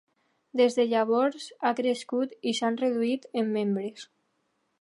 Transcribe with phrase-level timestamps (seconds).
[0.61, 4.09] Des de llavors, ha crescut i s'han reduït en membres.